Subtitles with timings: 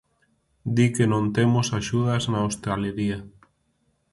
[0.75, 3.19] Di que non temos axudas na hostalería.